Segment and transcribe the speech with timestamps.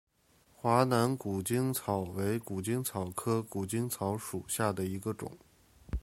[0.55, 5.37] 华南谷精草为谷精草科谷精草属下的一个种。